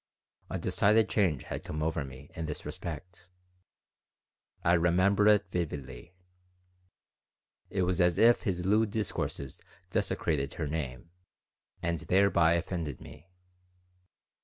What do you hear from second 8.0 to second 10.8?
as if his lewd discourses desecrated her